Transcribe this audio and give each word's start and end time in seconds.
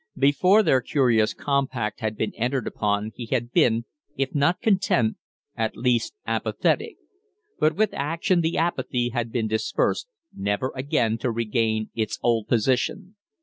Before 0.17 0.63
their 0.63 0.81
curious 0.81 1.35
compact 1.35 1.99
had 1.99 2.17
been 2.17 2.33
entered 2.33 2.65
upon 2.65 3.11
he 3.13 3.27
had 3.27 3.51
been, 3.51 3.85
if 4.17 4.33
not 4.33 4.59
content, 4.59 5.17
at 5.55 5.77
least 5.77 6.15
apathetic; 6.25 6.95
but 7.59 7.75
with 7.75 7.93
action 7.93 8.41
the 8.41 8.57
apathy 8.57 9.09
had 9.09 9.31
been 9.31 9.47
dispersed, 9.47 10.07
never 10.35 10.71
again 10.75 11.19
to 11.19 11.29
regain 11.29 11.91
its 11.93 12.17
old 12.23 12.47
position. 12.47 13.15